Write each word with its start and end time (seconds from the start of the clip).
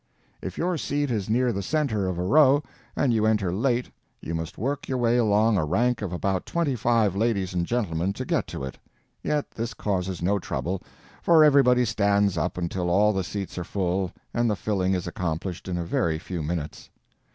If 0.41 0.57
your 0.57 0.79
seat 0.79 1.11
is 1.11 1.29
near 1.29 1.53
the 1.53 1.61
center 1.61 2.07
of 2.07 2.17
a 2.17 2.23
row 2.23 2.63
and 2.95 3.13
you 3.13 3.27
enter 3.27 3.53
late 3.53 3.91
you 4.19 4.33
must 4.33 4.57
work 4.57 4.87
your 4.89 4.97
way 4.97 5.15
along 5.17 5.59
a 5.59 5.63
rank 5.63 6.01
of 6.01 6.11
about 6.11 6.47
twenty 6.47 6.75
five 6.75 7.15
ladies 7.15 7.53
and 7.53 7.67
gentlemen 7.67 8.11
to 8.13 8.25
get 8.25 8.47
to 8.47 8.63
it. 8.63 8.79
Yet 9.21 9.51
this 9.51 9.75
causes 9.75 10.19
no 10.23 10.39
trouble, 10.39 10.81
for 11.21 11.43
everybody 11.43 11.85
stands 11.85 12.35
up 12.35 12.57
until 12.57 12.89
all 12.89 13.13
the 13.13 13.23
seats 13.23 13.59
are 13.59 13.63
full, 13.63 14.11
and 14.33 14.49
the 14.49 14.55
filling 14.55 14.95
is 14.95 15.05
accomplished 15.05 15.67
in 15.67 15.77
a 15.77 15.85
very 15.85 16.17
few 16.17 16.41
minutes. 16.41 16.89